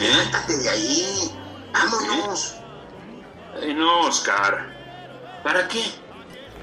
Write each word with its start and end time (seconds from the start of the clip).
Levántate 0.00 0.56
de 0.56 0.68
ahí. 0.70 1.30
Vámonos. 1.72 2.56
Ay, 3.62 3.74
no, 3.74 4.00
Oscar. 4.06 4.66
¿Para 5.44 5.68
qué? 5.68 5.84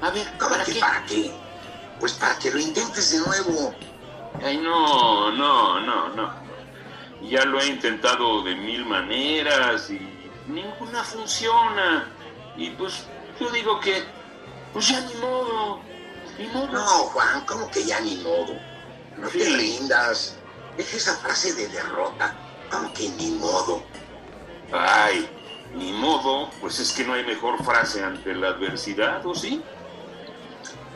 A 0.02 0.10
ver, 0.10 0.26
¿Cómo 0.38 0.50
¿para 0.50 0.64
que 0.64 0.72
qué? 0.74 0.80
para 0.80 1.04
qué? 1.06 1.32
Pues 2.00 2.12
para 2.14 2.36
que 2.38 2.50
lo 2.50 2.58
intentes 2.58 3.12
de 3.12 3.18
nuevo. 3.18 3.74
Ay, 4.42 4.56
no, 4.58 5.30
no, 5.32 5.80
no, 5.80 6.08
no. 6.10 6.32
Ya 7.22 7.44
lo 7.44 7.60
he 7.60 7.66
intentado 7.66 8.42
de 8.42 8.54
mil 8.54 8.84
maneras 8.86 9.88
y 9.90 9.98
ninguna 10.48 11.02
funciona. 11.04 12.08
Y 12.56 12.70
pues 12.70 13.04
yo 13.40 13.50
digo 13.50 13.78
que, 13.80 14.04
pues 14.72 14.88
ya 14.88 15.00
ni 15.00 15.14
modo. 15.14 15.80
Ni 16.38 16.46
modo. 16.48 16.66
No, 16.72 16.80
Juan, 16.86 17.40
¿cómo 17.46 17.70
que 17.70 17.84
ya 17.84 18.00
ni 18.00 18.16
modo? 18.16 18.54
No 19.16 19.28
te 19.28 19.44
Sí. 19.44 19.56
rindas. 19.56 20.36
Deja 20.76 20.96
esa 20.96 21.16
frase 21.16 21.52
de 21.54 21.68
derrota. 21.68 22.34
¿Cómo 22.70 22.92
que 22.92 23.08
ni 23.10 23.30
modo? 23.32 23.82
Ay, 24.72 25.28
ni 25.74 25.92
modo. 25.92 26.50
Pues 26.60 26.78
es 26.78 26.92
que 26.92 27.04
no 27.04 27.14
hay 27.14 27.24
mejor 27.24 27.62
frase 27.64 28.02
ante 28.02 28.34
la 28.34 28.48
adversidad, 28.48 29.24
¿o 29.26 29.34
sí? 29.34 29.62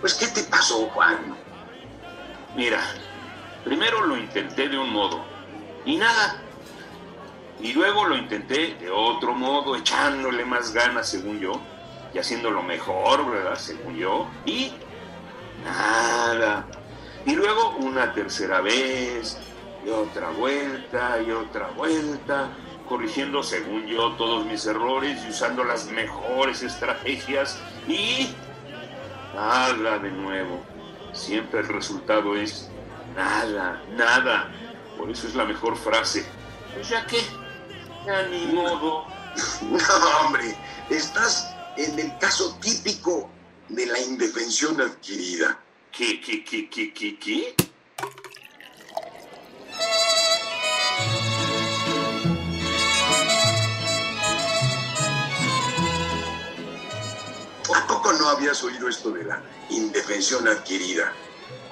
Pues, 0.01 0.15
¿qué 0.15 0.27
te 0.27 0.43
pasó, 0.43 0.89
Juan? 0.89 1.37
Mira, 2.57 2.81
primero 3.65 4.05
lo 4.05 4.17
intenté 4.17 4.69
de 4.69 4.77
un 4.77 4.91
modo 4.93 5.25
y 5.85 5.97
nada. 5.97 6.43
Y 7.61 7.73
luego 7.73 8.05
lo 8.07 8.17
intenté 8.17 8.75
de 8.75 8.91
otro 8.91 9.35
modo, 9.35 9.77
echándole 9.77 10.45
más 10.45 10.73
ganas, 10.73 11.09
según 11.09 11.39
yo, 11.39 11.53
y 12.13 12.19
haciéndolo 12.19 12.63
mejor, 12.63 13.31
¿verdad? 13.31 13.57
Según 13.57 13.97
yo. 13.97 14.27
Y 14.45 14.73
nada. 15.65 16.67
Y 17.25 17.37
luego 17.37 17.77
una 17.79 18.13
tercera 18.13 18.61
vez, 18.61 19.39
y 19.85 19.91
otra 19.91 20.31
vuelta, 20.31 21.21
y 21.23 21.31
otra 21.31 21.69
vuelta, 21.69 22.51
corrigiendo, 22.89 23.43
según 23.43 23.87
yo, 23.87 24.13
todos 24.13 24.47
mis 24.47 24.65
errores 24.67 25.23
y 25.25 25.31
usando 25.31 25.65
las 25.65 25.87
mejores 25.87 26.63
estrategias. 26.63 27.59
Y 27.89 28.35
nada 29.35 29.99
de 29.99 30.11
nuevo. 30.11 30.63
Siempre 31.13 31.61
el 31.61 31.69
resultado 31.69 32.37
es 32.37 32.71
nada, 33.17 33.83
nada. 33.97 34.51
Por 34.97 35.11
eso 35.11 35.27
es 35.27 35.35
la 35.35 35.45
mejor 35.45 35.77
frase. 35.77 36.25
Pues 36.75 36.89
ya 36.89 37.07
que, 37.07 37.19
ya 38.07 38.23
ni 38.29 38.47
modo. 38.47 39.07
No, 39.63 39.79
hombre. 40.27 40.55
Estás 40.91 41.55
en 41.79 41.99
el 41.99 42.19
caso 42.19 42.55
típico 42.61 43.31
de 43.69 43.87
la 43.87 43.99
indefensión 43.99 44.79
adquirida. 44.81 45.59
¿Qué, 45.91 46.21
qué, 46.21 46.45
qué, 46.45 46.69
qué, 46.69 46.93
qué, 46.93 47.19
qué? 47.19 47.55
No 58.23 58.29
habías 58.29 58.63
oído 58.63 58.89
esto 58.89 59.11
de 59.11 59.25
la 59.25 59.43
indefensión 59.69 60.47
adquirida? 60.47 61.13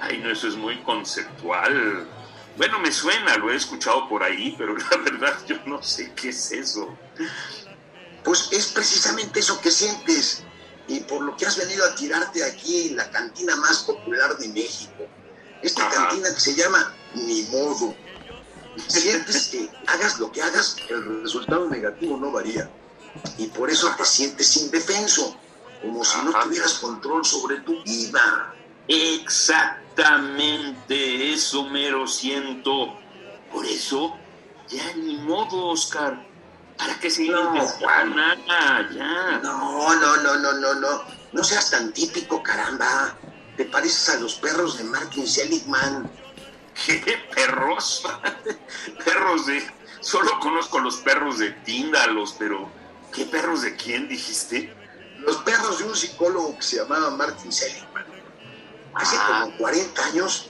Ay, 0.01 0.17
no, 0.17 0.31
eso 0.31 0.47
es 0.49 0.55
muy 0.55 0.83
conceptual. 0.83 2.05
Bueno, 2.57 2.79
me 2.79 2.91
suena, 2.91 3.37
lo 3.37 3.51
he 3.51 3.55
escuchado 3.55 4.09
por 4.09 4.21
ahí, 4.21 4.53
pero 4.57 4.75
la 4.91 4.97
verdad 4.97 5.33
yo 5.47 5.55
no 5.65 5.81
sé 5.81 6.11
qué 6.13 6.29
es 6.29 6.51
eso. 6.51 6.93
Pues 8.23 8.49
es 8.51 8.67
precisamente 8.67 9.39
eso 9.39 9.59
que 9.61 9.71
sientes 9.71 10.43
y 10.87 10.99
por 11.01 11.21
lo 11.21 11.37
que 11.37 11.45
has 11.45 11.57
venido 11.57 11.85
a 11.85 11.95
tirarte 11.95 12.43
aquí 12.43 12.89
en 12.89 12.97
la 12.97 13.09
cantina 13.09 13.55
más 13.55 13.79
popular 13.83 14.37
de 14.37 14.49
México. 14.49 15.07
Esta 15.61 15.87
Ajá. 15.87 16.07
cantina 16.09 16.33
que 16.33 16.39
se 16.39 16.55
llama 16.55 16.93
Ni 17.13 17.43
Modo. 17.43 17.95
Sientes 18.87 19.49
que 19.49 19.69
hagas 19.87 20.19
lo 20.19 20.31
que 20.31 20.41
hagas, 20.41 20.77
el 20.89 21.23
resultado 21.23 21.69
negativo 21.69 22.17
no 22.17 22.31
varía. 22.31 22.69
Y 23.37 23.47
por 23.47 23.69
eso 23.69 23.93
te 23.97 24.03
sientes 24.03 24.57
indefenso, 24.57 25.37
como 25.81 26.05
si 26.05 26.17
no 26.23 26.31
tuvieras 26.31 26.75
control 26.75 27.25
sobre 27.25 27.59
tu 27.61 27.81
vida. 27.83 28.53
Exactamente, 28.87 31.33
eso 31.33 31.65
mero 31.69 32.07
siento. 32.07 32.97
Por 33.51 33.65
eso, 33.65 34.15
ya 34.69 34.93
ni 34.95 35.17
modo, 35.17 35.67
Oscar. 35.67 36.25
¿Para 36.77 36.97
qué 36.99 37.09
seguir 37.09 37.33
No, 37.33 37.53
intentando 37.55 37.85
Juan. 37.85 38.15
nada? 38.15 38.89
Ya. 38.91 39.39
No, 39.43 39.93
no, 39.95 40.17
no, 40.17 40.35
no, 40.37 40.53
no, 40.53 40.73
no. 40.75 41.03
No 41.31 41.43
seas 41.43 41.69
tan 41.69 41.91
típico, 41.93 42.41
caramba. 42.41 43.15
Te 43.57 43.65
pareces 43.65 44.15
a 44.15 44.19
los 44.19 44.35
perros 44.35 44.77
de 44.77 44.85
Martin 44.85 45.27
Seligman. 45.27 46.09
¿Qué 46.85 47.17
perros? 47.35 48.03
perros 49.05 49.45
de... 49.45 49.61
Solo 49.99 50.39
conozco 50.39 50.79
los 50.79 50.95
perros 50.97 51.37
de 51.37 51.51
Tíndalos, 51.51 52.35
pero... 52.39 52.69
¿Qué 53.13 53.25
perros 53.25 53.61
de 53.61 53.75
quién 53.75 54.07
dijiste? 54.07 54.73
Los 55.21 55.37
perros 55.37 55.79
de 55.79 55.83
un 55.85 55.95
psicólogo 55.95 56.57
que 56.57 56.63
se 56.63 56.77
llamaba 56.77 57.09
Martin 57.11 57.51
Seligman. 57.51 58.05
Hace 58.93 59.15
Ah. 59.17 59.41
como 59.45 59.57
40 59.57 60.05
años, 60.05 60.47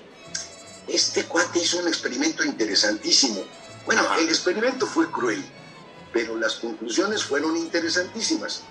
este 0.87 1.25
cuate 1.25 1.59
hizo 1.59 1.79
un 1.79 1.87
experimento 1.87 2.43
interesantísimo. 2.43 3.43
Bueno, 3.85 4.03
el 4.17 4.29
experimento 4.29 4.87
fue 4.87 5.09
cruel, 5.11 5.43
pero 6.13 6.37
las 6.37 6.55
conclusiones 6.55 7.23
fueron 7.23 7.55
interesantísimas. 7.57 8.61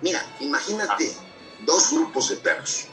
Mira, 0.00 0.24
imagínate 0.40 1.14
dos 1.64 1.90
grupos 1.92 2.28
de 2.30 2.36
perros. 2.36 2.84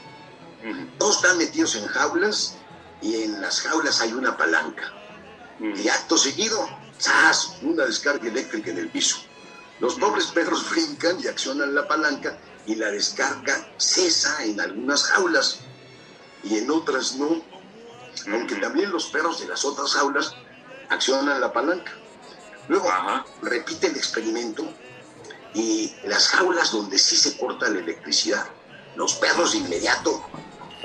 Todos 0.98 1.16
están 1.16 1.36
metidos 1.38 1.74
en 1.76 1.86
jaulas 1.86 2.54
y 3.02 3.22
en 3.22 3.40
las 3.40 3.60
jaulas 3.60 4.00
hay 4.00 4.12
una 4.12 4.36
palanca. 4.36 4.92
Y 5.60 5.88
acto 5.88 6.16
seguido, 6.16 6.68
¡zas! 6.98 7.56
Una 7.62 7.84
descarga 7.84 8.26
eléctrica 8.26 8.70
en 8.70 8.78
el 8.78 8.88
piso. 8.88 9.18
Los 9.80 9.96
pobres 9.96 10.26
perros 10.26 10.68
brincan 10.70 11.18
y 11.20 11.26
accionan 11.26 11.74
la 11.74 11.86
palanca 11.88 12.38
y 12.66 12.76
la 12.76 12.90
descarga 12.90 13.68
cesa 13.76 14.44
en 14.44 14.60
algunas 14.60 15.04
jaulas 15.04 15.60
y 16.42 16.58
en 16.58 16.70
otras 16.70 17.16
no. 17.16 17.42
Aunque 18.32 18.54
también 18.56 18.92
los 18.92 19.06
perros 19.06 19.40
de 19.40 19.48
las 19.48 19.64
otras 19.64 19.92
jaulas 19.92 20.34
accionan 20.88 21.40
la 21.40 21.52
palanca. 21.52 21.92
Luego 22.68 22.88
Ajá. 22.88 23.26
repite 23.42 23.88
el 23.88 23.96
experimento 23.96 24.66
y 25.54 25.92
las 26.04 26.28
jaulas 26.28 26.72
donde 26.72 26.98
sí 26.98 27.16
se 27.16 27.36
corta 27.36 27.68
la 27.68 27.80
electricidad, 27.80 28.46
los 28.96 29.14
perros 29.14 29.52
de 29.52 29.58
inmediato 29.58 30.24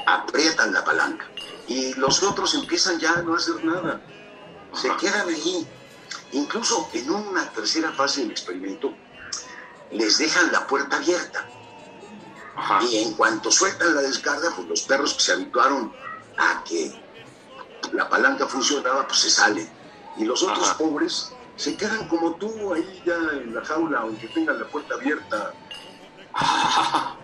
aprietan 0.06 0.74
la 0.74 0.84
palanca 0.84 1.26
y 1.68 1.94
los 1.94 2.24
otros 2.24 2.54
empiezan 2.56 3.00
ya 3.00 3.14
a 3.14 3.22
no 3.22 3.36
hacer 3.36 3.64
nada. 3.64 4.02
Se 4.74 4.90
quedan 4.98 5.30
ahí. 5.30 5.68
Incluso 6.32 6.90
en 6.94 7.10
una 7.10 7.50
tercera 7.52 7.92
fase 7.92 8.22
del 8.22 8.32
experimento 8.32 8.94
les 9.92 10.18
dejan 10.20 10.52
la 10.52 10.68
puerta 10.68 10.98
abierta 10.98 11.48
Ajá. 12.56 12.84
y 12.84 13.00
en 13.00 13.14
cuanto 13.14 13.52
sueltan 13.52 13.96
la 13.96 14.02
descarga, 14.02 14.52
pues 14.56 14.68
los 14.68 14.82
perros 14.84 15.16
que 15.16 15.22
se 15.22 15.34
habituaron 15.34 15.92
a 16.38 16.64
que 16.64 16.92
la 17.94 18.08
palanca 18.08 18.46
funcionaba, 18.46 19.08
pues 19.08 19.20
se 19.22 19.30
salen. 19.32 19.68
Y 20.18 20.26
los 20.26 20.44
otros 20.44 20.70
Ajá. 20.70 20.78
pobres 20.78 21.32
se 21.56 21.76
quedan 21.76 22.08
como 22.08 22.36
tú 22.36 22.74
ahí 22.74 23.02
ya 23.06 23.16
en 23.16 23.56
la 23.56 23.66
jaula, 23.66 24.02
aunque 24.02 24.28
tengan 24.28 24.60
la 24.60 24.68
puerta 24.68 24.94
abierta. 24.96 25.54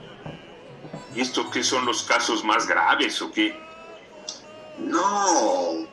¿Y 1.15 1.21
esto 1.21 1.49
qué 1.51 1.63
son 1.63 1.85
los 1.85 2.03
casos 2.03 2.43
más 2.43 2.67
graves 2.67 3.21
o 3.21 3.31
qué? 3.31 3.57
No, 4.79 5.87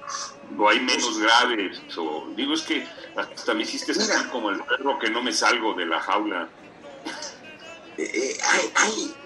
¿O 0.59 0.69
hay 0.69 0.81
menos 0.81 1.19
graves? 1.19 1.81
O, 1.97 2.27
digo, 2.37 2.55
es 2.55 2.63
que 2.63 2.87
hasta 3.15 3.55
me 3.55 3.63
hiciste 3.63 3.95
sentir 3.95 4.17
Mira. 4.17 4.31
como 4.31 4.51
el 4.51 4.63
perro 4.65 4.99
que 4.99 5.11
no 5.11 5.23
me 5.23 5.33
salgo 5.33 5.75
de 5.75 5.87
la 5.87 6.01
jaula. 6.01 6.49
eh, 7.97 8.11
eh, 8.15 8.39
hay, 8.43 8.73
hay- 8.75 9.17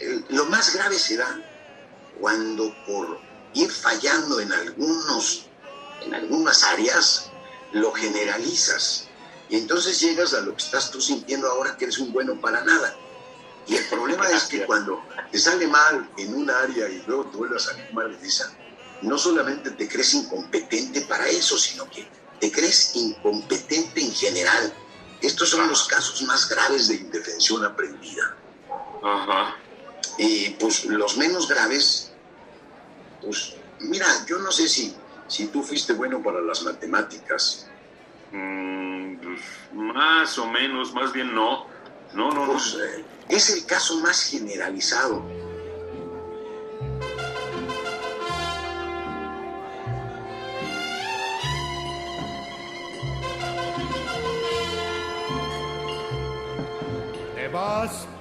eh, 0.00 0.24
lo 0.30 0.46
más 0.46 0.74
grave 0.74 0.98
se 0.98 1.16
da 1.16 1.40
cuando 2.18 2.74
por 2.84 3.20
ir 3.52 3.70
fallando 3.70 4.40
en 4.40 4.52
algunos, 4.52 5.46
en 6.00 6.14
algunas 6.14 6.62
áreas, 6.64 7.30
lo 7.72 7.92
generalizas. 7.92 9.08
Y 9.48 9.56
entonces 9.56 10.00
llegas 10.00 10.34
a 10.34 10.40
lo 10.40 10.52
que 10.56 10.62
estás 10.62 10.90
tú 10.90 11.00
sintiendo 11.00 11.48
ahora 11.48 11.76
que 11.76 11.84
eres 11.84 11.98
un 11.98 12.12
bueno 12.12 12.40
para 12.40 12.64
nada. 12.64 12.96
Y 13.66 13.76
el 13.76 13.84
problema 13.86 14.26
es 14.28 14.44
que 14.44 14.58
Gracias. 14.58 14.66
cuando 14.66 15.02
te 15.30 15.38
sale 15.38 15.66
mal 15.66 16.10
en 16.16 16.34
un 16.34 16.50
área 16.50 16.88
y 16.88 17.02
luego 17.06 17.26
te 17.30 17.36
vuelve 17.36 17.56
a 17.56 17.60
salir 17.60 17.92
mal 17.92 18.12
en 18.12 18.24
esa, 18.24 18.52
no 19.02 19.16
solamente 19.18 19.70
te 19.72 19.88
crees 19.88 20.14
incompetente 20.14 21.02
para 21.02 21.28
eso, 21.28 21.56
sino 21.58 21.88
que 21.90 22.08
te 22.40 22.50
crees 22.50 22.96
incompetente 22.96 24.00
en 24.00 24.12
general. 24.12 24.72
Estos 25.20 25.50
son 25.50 25.68
los 25.68 25.86
casos 25.86 26.22
más 26.22 26.48
graves 26.48 26.88
de 26.88 26.96
indefensión 26.96 27.64
aprendida. 27.64 28.34
Ajá. 29.02 29.56
Y 30.18 30.50
pues 30.50 30.84
los 30.86 31.16
menos 31.16 31.48
graves, 31.48 32.10
pues 33.20 33.54
mira, 33.80 34.06
yo 34.26 34.38
no 34.38 34.50
sé 34.50 34.68
si, 34.68 34.94
si 35.28 35.46
tú 35.46 35.62
fuiste 35.62 35.92
bueno 35.92 36.22
para 36.22 36.40
las 36.40 36.62
matemáticas. 36.62 37.66
Mm, 38.32 39.16
pues, 39.16 39.40
más 39.72 40.38
o 40.38 40.46
menos, 40.46 40.92
más 40.94 41.12
bien 41.12 41.34
no. 41.34 41.66
No, 42.14 42.30
no, 42.32 42.46
no. 42.46 42.52
Pues 42.52 42.74
eh, 42.74 43.04
es 43.28 43.50
el 43.50 43.66
caso 43.66 43.98
más 44.00 44.22
generalizado. 44.24 45.22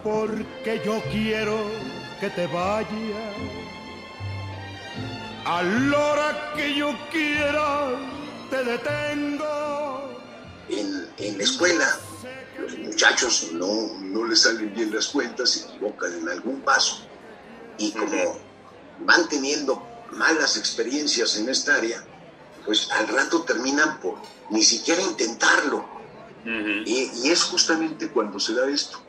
Porque 0.03 0.81
yo 0.85 1.01
quiero 1.11 1.57
que 2.19 2.29
te 2.29 2.47
vayas. 2.47 2.87
A 5.45 5.63
la 5.63 5.97
hora 5.97 6.53
que 6.55 6.75
yo 6.75 6.95
quiera 7.11 7.91
te 8.49 8.63
detengo. 8.63 10.19
En, 10.69 11.07
en 11.17 11.37
la 11.37 11.43
escuela, 11.43 11.97
los 12.59 12.77
muchachos 12.77 13.49
no, 13.53 13.93
no 13.99 14.25
les 14.25 14.43
salen 14.43 14.73
bien 14.75 14.93
las 14.93 15.07
cuentas, 15.07 15.49
se 15.49 15.67
equivocan 15.67 16.13
en 16.13 16.29
algún 16.29 16.61
paso. 16.61 17.07
Y 17.79 17.91
como 17.91 18.37
van 18.99 19.27
teniendo 19.29 19.81
malas 20.11 20.57
experiencias 20.57 21.37
en 21.37 21.49
esta 21.49 21.75
área, 21.75 22.03
pues 22.65 22.89
al 22.91 23.07
rato 23.07 23.41
terminan 23.43 23.99
por 23.99 24.15
ni 24.51 24.63
siquiera 24.63 25.01
intentarlo. 25.01 25.85
Y, 26.45 27.11
y 27.23 27.29
es 27.29 27.43
justamente 27.43 28.09
cuando 28.09 28.39
se 28.39 28.53
da 28.53 28.69
esto. 28.69 29.01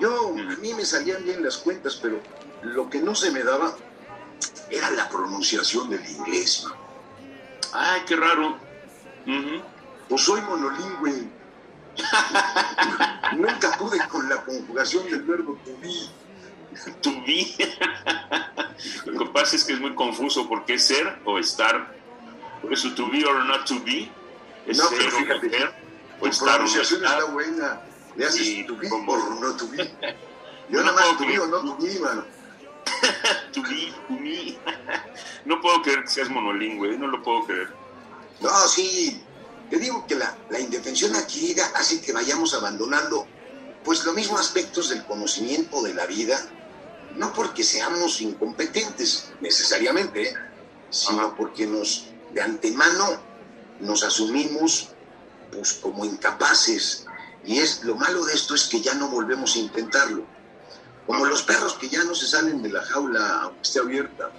Yo, 0.00 0.30
a 0.30 0.56
mí 0.60 0.74
me 0.74 0.84
salían 0.84 1.22
bien 1.24 1.42
las 1.44 1.58
cuentas, 1.58 1.98
pero 2.00 2.20
lo 2.62 2.88
que 2.90 3.00
no 3.00 3.14
se 3.14 3.30
me 3.30 3.42
daba 3.42 3.76
era 4.70 4.90
la 4.90 5.08
pronunciación 5.08 5.90
del 5.90 6.04
inglés. 6.08 6.64
man. 6.64 6.74
Ay, 7.72 8.02
qué 8.06 8.16
raro. 8.16 8.58
Ujú. 9.26 9.62
Pues 10.08 10.22
soy 10.22 10.40
monolingüe. 10.42 11.28
Nunca 13.36 13.76
pude 13.78 13.98
con 14.08 14.28
la 14.28 14.42
conjugación 14.44 15.04
del 15.10 15.22
verbo 15.22 15.58
to 15.64 15.76
be. 15.80 15.94
To 17.02 17.10
be. 17.24 17.54
Lo 19.06 19.18
que 19.24 19.30
pasa 19.30 19.56
es 19.56 19.64
que 19.64 19.74
es 19.74 19.80
muy 19.80 19.94
confuso 19.94 20.48
porque 20.48 20.74
es 20.74 20.84
ser 20.86 21.20
o 21.24 21.38
estar. 21.38 21.94
Por 22.60 22.72
eso, 22.72 22.92
to 22.94 23.08
be 23.10 23.24
or 23.24 23.44
not 23.44 23.64
to 23.66 23.78
be. 23.84 24.10
Es 24.66 24.78
No, 24.78 24.88
ser 24.88 24.98
pero 24.98 25.16
o 25.16 25.20
fíjate, 25.20 25.46
estar 25.46 25.74
no 26.20 26.54
pronunciación 26.54 27.04
estar. 27.04 27.18
está 27.20 27.30
buena. 27.32 27.80
Le 28.16 28.26
haces 28.26 28.40
Y 28.46 28.66
como- 28.88 29.06
por 29.06 29.18
no 29.40 29.68
be. 29.68 29.76
Yo 30.70 30.80
No 30.82 30.92
nada 30.92 30.92
más 31.12 31.18
be 31.20 31.38
o 31.38 31.46
no 31.46 31.76
be, 31.76 31.98
mano. 32.00 32.24
To 33.52 33.62
me. 33.62 34.58
No 35.44 35.60
puedo 35.60 35.82
creer 35.82 36.02
que 36.04 36.10
seas 36.10 36.28
monolingüe, 36.30 36.96
no 36.98 37.06
lo 37.06 37.22
puedo 37.22 37.44
creer. 37.46 37.68
No, 38.40 38.50
sí. 38.68 39.22
Te 39.70 39.78
digo 39.78 40.06
que 40.06 40.14
la, 40.14 40.36
la 40.50 40.60
indefensión 40.60 41.14
adquirida 41.16 41.66
hace 41.74 42.00
que 42.00 42.12
vayamos 42.12 42.54
abandonando, 42.54 43.26
pues, 43.84 44.04
los 44.04 44.14
mismos 44.14 44.40
aspectos 44.40 44.90
del 44.90 45.04
conocimiento 45.04 45.82
de 45.82 45.94
la 45.94 46.06
vida, 46.06 46.38
no 47.16 47.32
porque 47.32 47.64
seamos 47.64 48.20
incompetentes 48.20 49.32
necesariamente, 49.40 50.28
¿eh? 50.30 50.34
sino 50.90 51.22
Ajá. 51.26 51.34
porque 51.36 51.66
nos, 51.66 52.06
de 52.32 52.42
antemano, 52.42 53.20
nos 53.80 54.02
asumimos, 54.02 54.90
pues, 55.52 55.72
como 55.74 56.04
incapaces. 56.04 57.06
Y 57.46 57.58
es 57.58 57.84
lo 57.84 57.94
malo 57.96 58.24
de 58.24 58.34
esto 58.34 58.54
es 58.54 58.64
que 58.64 58.80
ya 58.80 58.94
no 58.94 59.08
volvemos 59.08 59.56
a 59.56 59.58
intentarlo. 59.58 60.24
Como 61.06 61.26
los 61.26 61.42
perros 61.42 61.74
que 61.74 61.88
ya 61.88 62.02
no 62.04 62.14
se 62.14 62.26
salen 62.26 62.62
de 62.62 62.70
la 62.70 62.82
jaula 62.82 63.42
aunque 63.42 63.62
esté 63.62 63.80
abierta. 63.80 64.30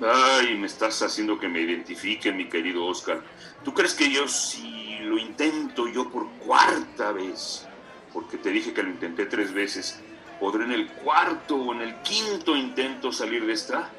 Ay, 0.00 0.56
me 0.56 0.66
estás 0.66 1.00
haciendo 1.02 1.38
que 1.38 1.48
me 1.48 1.60
identifique, 1.60 2.32
mi 2.32 2.48
querido 2.48 2.84
Oscar. 2.84 3.22
¿Tú 3.64 3.72
crees 3.72 3.94
que 3.94 4.10
yo, 4.10 4.28
si 4.28 4.98
lo 5.00 5.16
intento 5.16 5.88
yo 5.88 6.10
por 6.10 6.28
cuarta 6.38 7.12
vez, 7.12 7.66
porque 8.12 8.36
te 8.36 8.50
dije 8.50 8.74
que 8.74 8.82
lo 8.82 8.90
intenté 8.90 9.26
tres 9.26 9.54
veces, 9.54 10.00
podré 10.38 10.64
en 10.64 10.72
el 10.72 10.88
cuarto 10.88 11.56
o 11.56 11.72
en 11.72 11.80
el 11.80 11.94
quinto 12.02 12.56
intento 12.56 13.12
salir 13.12 13.46
de 13.46 13.52
esta? 13.52 13.90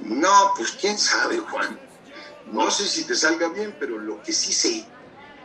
No, 0.00 0.52
pues 0.56 0.72
quién 0.72 0.98
sabe, 0.98 1.38
Juan. 1.38 1.78
No 2.52 2.70
sé 2.70 2.86
si 2.86 3.04
te 3.04 3.14
salga 3.14 3.48
bien, 3.48 3.74
pero 3.78 3.98
lo 3.98 4.20
que 4.22 4.32
sí 4.32 4.52
sé 4.52 4.84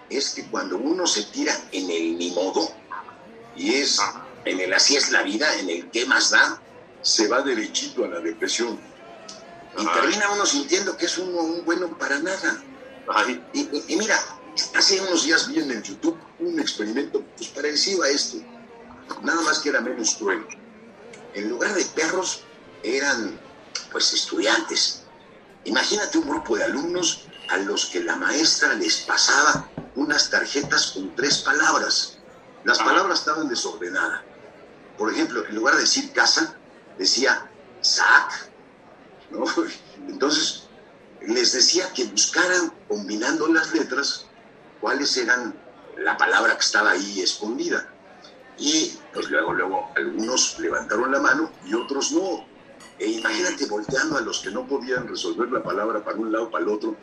es 0.09 0.31
que 0.31 0.45
cuando 0.47 0.77
uno 0.77 1.07
se 1.07 1.23
tira 1.23 1.53
en 1.71 1.89
el 1.89 2.17
ni 2.17 2.31
modo, 2.31 2.69
y 3.55 3.73
es 3.75 3.99
en 4.45 4.59
el 4.59 4.73
así 4.73 4.95
es 4.95 5.11
la 5.11 5.23
vida, 5.23 5.57
en 5.59 5.69
el 5.69 5.89
qué 5.91 6.05
más 6.05 6.29
da, 6.31 6.61
se 7.01 7.27
va 7.27 7.41
derechito 7.41 8.05
a 8.05 8.07
la 8.07 8.19
depresión. 8.19 8.79
Y 9.77 9.81
Ay. 9.81 9.87
termina 9.93 10.29
uno 10.31 10.45
sintiendo 10.45 10.95
que 10.97 11.05
es 11.05 11.17
uno 11.17 11.39
un 11.39 11.65
bueno 11.65 11.97
para 11.97 12.19
nada. 12.19 12.61
Ay, 13.07 13.43
Y, 13.53 13.61
y- 13.61 13.83
y 13.89 13.95
mira, 13.97 14.19
hace 14.75 14.99
unos 15.01 15.25
días 15.25 15.47
vi 15.47 15.59
en 15.59 15.71
el 15.71 15.83
YouTube 15.83 16.17
un 16.39 16.59
experimento 16.59 17.23
pues 17.37 17.49
parecido 17.49 18.03
a 18.03 18.09
este, 18.09 18.45
nada 19.23 19.41
más 19.41 19.59
que 19.59 19.69
era 19.69 19.81
menos 19.81 20.15
cruel. 20.15 20.45
En 21.33 21.49
lugar 21.49 21.73
de 21.73 21.83
perros 21.85 22.41
eran 22.83 23.39
pues 23.91 24.13
estudiantes. 24.13 25.01
Imagínate 25.65 26.17
un 26.19 26.29
grupo 26.29 26.55
de 26.55 26.63
alumnos 26.63 27.25
a 27.49 27.57
los 27.57 27.87
que 27.87 27.99
la 28.03 28.15
maestra 28.15 28.73
les 28.75 28.97
pasaba 28.97 29.69
unas 29.95 30.29
tarjetas 30.29 30.91
con 30.91 31.15
tres 31.15 31.39
palabras. 31.39 32.17
Las 32.63 32.79
palabras 32.79 33.19
estaban 33.19 33.47
desordenadas. 33.47 34.21
Por 34.97 35.11
ejemplo, 35.11 35.45
en 35.45 35.55
lugar 35.55 35.75
de 35.75 35.81
decir 35.81 36.11
casa, 36.13 36.55
decía 36.97 37.49
sac. 37.81 38.49
¿no? 39.31 39.45
Entonces, 40.07 40.67
les 41.21 41.53
decía 41.53 41.91
que 41.93 42.05
buscaran, 42.05 42.71
combinando 42.87 43.47
las 43.47 43.73
letras, 43.73 44.27
cuáles 44.81 45.15
eran 45.17 45.55
la 45.97 46.17
palabra 46.17 46.53
que 46.53 46.61
estaba 46.61 46.91
ahí 46.91 47.21
escondida. 47.21 47.89
Y 48.57 48.97
pues 49.13 49.29
luego, 49.29 49.53
luego, 49.53 49.91
algunos 49.95 50.59
levantaron 50.59 51.11
la 51.11 51.19
mano 51.19 51.51
y 51.65 51.73
otros 51.73 52.11
no. 52.11 52.45
E 52.97 53.07
imagínate 53.07 53.65
volteando 53.65 54.17
a 54.17 54.21
los 54.21 54.39
que 54.39 54.51
no 54.51 54.65
podían 54.65 55.07
resolver 55.07 55.51
la 55.51 55.61
palabra 55.61 56.03
para 56.03 56.17
un 56.17 56.31
lado, 56.31 56.49
para 56.49 56.63
el 56.63 56.69
otro, 56.69 56.95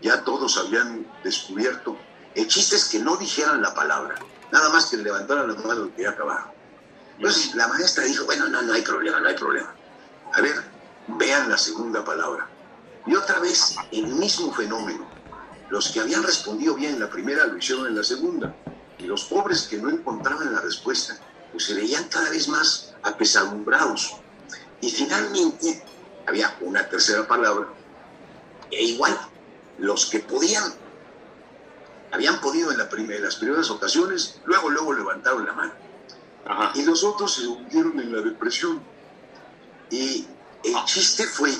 ya 0.00 0.22
todos 0.22 0.56
habían 0.56 1.06
descubierto. 1.24 1.96
El 2.34 2.46
chiste 2.46 2.76
es 2.76 2.84
que 2.86 2.98
no 2.98 3.16
dijeran 3.16 3.60
la 3.60 3.74
palabra, 3.74 4.14
nada 4.52 4.68
más 4.70 4.86
que 4.86 4.96
levantaran 4.96 5.48
la 5.48 5.60
mano 5.60 5.90
y 5.96 6.02
ya 6.02 6.10
acabaron. 6.10 6.50
Entonces 7.16 7.54
la 7.54 7.68
maestra 7.68 8.04
dijo, 8.04 8.24
bueno, 8.24 8.48
no, 8.48 8.62
no 8.62 8.72
hay 8.72 8.82
problema, 8.82 9.20
no 9.20 9.28
hay 9.28 9.34
problema. 9.34 9.74
A 10.32 10.40
ver, 10.40 10.54
vean 11.08 11.48
la 11.48 11.58
segunda 11.58 12.04
palabra. 12.04 12.48
Y 13.06 13.14
otra 13.14 13.40
vez 13.40 13.76
el 13.92 14.06
mismo 14.06 14.52
fenómeno. 14.52 15.08
Los 15.70 15.90
que 15.90 16.00
habían 16.00 16.22
respondido 16.22 16.74
bien 16.74 16.94
en 16.94 17.00
la 17.00 17.10
primera 17.10 17.46
lo 17.46 17.56
hicieron 17.56 17.86
en 17.86 17.96
la 17.96 18.02
segunda. 18.02 18.54
Y 18.98 19.04
los 19.04 19.24
pobres 19.24 19.62
que 19.62 19.78
no 19.78 19.88
encontraban 19.88 20.52
la 20.52 20.60
respuesta, 20.60 21.16
pues 21.52 21.64
se 21.64 21.74
veían 21.74 22.04
cada 22.04 22.30
vez 22.30 22.48
más 22.48 22.94
apesadumbrados. 23.02 24.16
Y 24.80 24.90
finalmente 24.90 25.82
había 26.26 26.56
una 26.60 26.88
tercera 26.88 27.26
palabra. 27.26 27.68
E 28.70 28.82
igual, 28.82 29.18
los 29.78 30.06
que 30.06 30.20
podían, 30.20 30.74
habían 32.12 32.40
podido 32.40 32.72
en, 32.72 32.78
la 32.78 32.88
en 32.92 33.22
las 33.22 33.36
primeras 33.36 33.70
ocasiones, 33.70 34.40
luego, 34.44 34.70
luego 34.70 34.92
levantaron 34.92 35.46
la 35.46 35.52
mano. 35.52 35.72
ajá. 36.46 36.72
Y 36.74 36.82
los 36.82 37.04
otros 37.04 37.34
se 37.34 37.46
hundieron 37.46 37.98
en 38.00 38.12
la 38.12 38.20
depresión. 38.20 38.80
Y 39.90 40.26
el 40.64 40.84
chiste 40.84 41.24
fue 41.24 41.50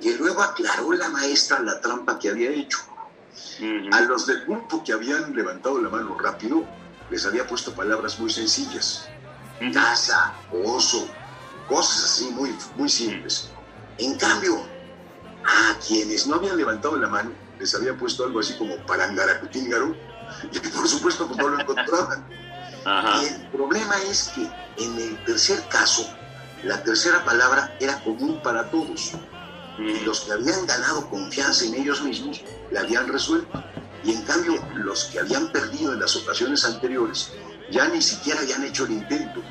que 0.00 0.14
luego 0.16 0.42
aclaró 0.42 0.92
la 0.92 1.08
maestra 1.08 1.60
la 1.60 1.80
trampa 1.80 2.18
que 2.18 2.30
había 2.30 2.50
hecho. 2.50 2.78
A 3.92 4.00
los 4.02 4.26
del 4.26 4.44
grupo 4.44 4.82
que 4.84 4.92
habían 4.92 5.34
levantado 5.34 5.80
la 5.80 5.88
mano 5.88 6.18
rápido, 6.18 6.64
les 7.10 7.24
había 7.24 7.46
puesto 7.46 7.74
palabras 7.74 8.18
muy 8.18 8.30
sencillas. 8.30 9.08
Casa, 9.72 10.34
oso, 10.64 11.08
cosas 11.68 12.04
así 12.04 12.30
muy, 12.30 12.54
muy 12.76 12.88
simples. 12.88 13.50
En 13.98 14.16
cambio, 14.18 14.62
a 15.44 15.78
quienes 15.86 16.26
no 16.26 16.36
habían 16.36 16.56
levantado 16.56 16.96
la 16.96 17.08
mano, 17.08 17.30
les 17.58 17.74
había 17.74 17.96
puesto 17.96 18.24
algo 18.24 18.40
así 18.40 18.54
como 18.54 18.76
parangaracutíngaro, 18.86 19.96
y 20.52 20.58
por 20.58 20.88
supuesto 20.88 21.26
pues, 21.26 21.38
no 21.38 21.48
lo 21.48 21.60
encontraban. 21.60 22.26
Ajá. 22.84 23.22
Y 23.22 23.26
el 23.26 23.46
problema 23.48 23.96
es 24.02 24.30
que 24.34 24.48
en 24.84 24.98
el 24.98 25.24
tercer 25.24 25.60
caso, 25.68 26.08
la 26.64 26.82
tercera 26.82 27.24
palabra 27.24 27.76
era 27.80 28.02
común 28.02 28.40
para 28.42 28.70
todos. 28.70 29.12
Y 29.78 29.92
Ujú. 29.92 30.04
los 30.04 30.20
que 30.20 30.32
habían 30.32 30.66
ganado 30.66 31.08
confianza 31.10 31.64
en 31.64 31.74
ellos 31.74 32.02
mismos 32.02 32.42
la 32.70 32.80
habían 32.80 33.08
resuelto. 33.08 33.62
Y 34.04 34.12
en 34.12 34.22
cambio, 34.22 34.64
los 34.74 35.06
que 35.06 35.18
habían 35.20 35.50
perdido 35.50 35.92
en 35.92 36.00
las 36.00 36.14
ocasiones 36.16 36.64
anteriores 36.64 37.30
ya 37.70 37.88
ni 37.88 38.00
siquiera 38.00 38.40
habían 38.40 38.64
hecho 38.64 38.84
el 38.84 38.92
intento. 38.92 39.42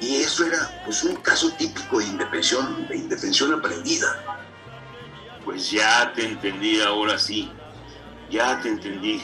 Y 0.00 0.16
eso 0.16 0.44
era 0.44 0.80
pues 0.84 1.02
un 1.02 1.16
caso 1.16 1.50
típico 1.58 1.98
de 1.98 2.06
indefensión, 2.06 2.86
de 2.88 2.96
indefensión 2.96 3.52
aprendida. 3.52 4.39
Pues 5.44 5.70
ya 5.70 6.12
te 6.14 6.24
entendí 6.24 6.80
ahora 6.80 7.18
sí. 7.18 7.50
Ya 8.30 8.60
te 8.60 8.68
entendí. 8.68 9.20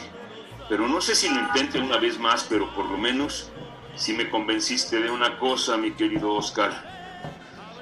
Pero 0.69 0.87
no 0.87 0.99
sé 0.99 1.15
si 1.15 1.29
lo 1.29 1.39
intente 1.39 1.79
una 1.79 1.97
vez 1.97 2.19
más, 2.19 2.43
pero 2.43 2.73
por 2.73 2.85
lo 2.89 2.97
menos 2.97 3.51
si 3.95 4.13
me 4.13 4.29
convenciste 4.29 4.99
de 4.99 5.09
una 5.09 5.37
cosa, 5.39 5.75
mi 5.77 5.91
querido 5.91 6.33
Oscar. 6.33 6.71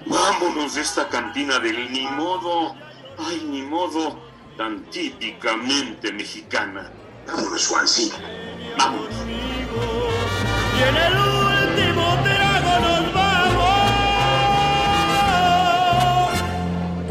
Vámonos 0.06 0.76
de 0.76 0.82
esta 0.82 1.10
cantina 1.10 1.60
del 1.60 1.92
ni 1.92 2.06
modo, 2.08 2.76
ay, 3.18 3.46
ni 3.50 3.62
modo, 3.64 4.20
tan 4.56 4.84
típicamente 4.86 6.14
mexicana. 6.14 6.92
Vámonos, 7.28 7.62
Swansea. 7.62 8.16
Vámonos. 8.78 9.16